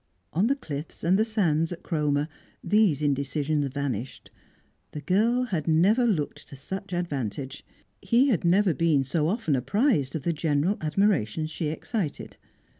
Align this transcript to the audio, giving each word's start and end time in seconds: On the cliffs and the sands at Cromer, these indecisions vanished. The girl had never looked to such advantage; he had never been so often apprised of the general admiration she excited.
On 0.33 0.47
the 0.47 0.55
cliffs 0.55 1.03
and 1.03 1.15
the 1.15 1.23
sands 1.23 1.71
at 1.71 1.83
Cromer, 1.83 2.27
these 2.63 3.03
indecisions 3.03 3.67
vanished. 3.67 4.31
The 4.93 5.01
girl 5.01 5.43
had 5.43 5.67
never 5.67 6.07
looked 6.07 6.47
to 6.47 6.55
such 6.55 6.91
advantage; 6.91 7.63
he 8.01 8.29
had 8.29 8.43
never 8.43 8.73
been 8.73 9.03
so 9.03 9.27
often 9.27 9.55
apprised 9.55 10.15
of 10.15 10.23
the 10.23 10.33
general 10.33 10.79
admiration 10.81 11.45
she 11.45 11.67
excited. 11.67 12.37